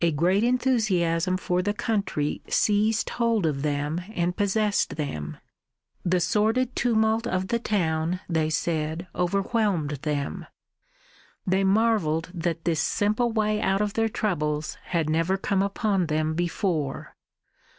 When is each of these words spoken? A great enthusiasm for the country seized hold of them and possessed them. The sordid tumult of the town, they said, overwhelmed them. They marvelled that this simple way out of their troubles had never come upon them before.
A 0.03 0.09
great 0.11 0.43
enthusiasm 0.43 1.37
for 1.37 1.61
the 1.61 1.75
country 1.75 2.41
seized 2.49 3.07
hold 3.11 3.45
of 3.45 3.61
them 3.61 4.01
and 4.15 4.35
possessed 4.35 4.95
them. 4.95 5.37
The 6.03 6.19
sordid 6.19 6.75
tumult 6.75 7.27
of 7.27 7.49
the 7.49 7.59
town, 7.59 8.19
they 8.27 8.49
said, 8.49 9.05
overwhelmed 9.13 9.91
them. 10.01 10.47
They 11.45 11.63
marvelled 11.63 12.31
that 12.33 12.65
this 12.65 12.79
simple 12.81 13.31
way 13.31 13.61
out 13.61 13.79
of 13.79 13.93
their 13.93 14.09
troubles 14.09 14.75
had 14.85 15.07
never 15.07 15.37
come 15.37 15.61
upon 15.61 16.07
them 16.07 16.33
before. 16.33 17.15